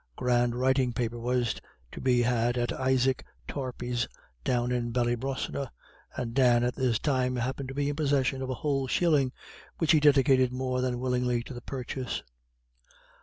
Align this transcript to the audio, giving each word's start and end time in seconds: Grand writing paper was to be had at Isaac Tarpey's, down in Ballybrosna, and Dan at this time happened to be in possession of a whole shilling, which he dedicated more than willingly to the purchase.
Grand 0.15 0.55
writing 0.55 0.93
paper 0.93 1.19
was 1.19 1.53
to 1.91 2.01
be 2.01 2.23
had 2.23 2.57
at 2.57 2.73
Isaac 2.73 3.23
Tarpey's, 3.47 4.07
down 4.43 4.71
in 4.71 4.91
Ballybrosna, 4.91 5.69
and 6.15 6.33
Dan 6.33 6.63
at 6.63 6.73
this 6.75 6.97
time 6.97 7.35
happened 7.35 7.69
to 7.69 7.75
be 7.75 7.87
in 7.89 7.95
possession 7.95 8.41
of 8.41 8.49
a 8.49 8.55
whole 8.55 8.87
shilling, 8.87 9.31
which 9.77 9.91
he 9.91 9.99
dedicated 9.99 10.51
more 10.51 10.81
than 10.81 10.97
willingly 10.99 11.43
to 11.43 11.53
the 11.53 11.61
purchase. 11.61 12.23